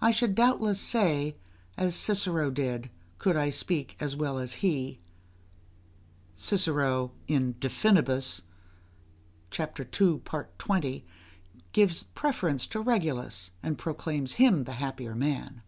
I 0.00 0.12
should 0.12 0.36
doubtless 0.36 0.78
say, 0.80 1.34
as 1.76 1.96
Cicero 1.96 2.48
did, 2.48 2.90
could 3.18 3.36
I 3.36 3.50
speak 3.50 3.96
as 3.98 4.14
well 4.14 4.38
as 4.38 4.52
he. 4.62 5.00
[Cicero, 6.36 7.10
De 7.26 7.68
Finibus, 7.68 8.42
ii. 9.58 10.18
20, 10.56 11.04
gives 11.72 12.02
the 12.04 12.12
preference 12.14 12.68
to 12.68 12.78
Regulus, 12.78 13.50
and 13.64 13.76
proclaims 13.76 14.34
him 14.34 14.62
the 14.62 14.74
happier 14.74 15.16
man. 15.16 15.62